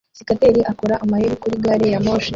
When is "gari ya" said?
1.63-1.99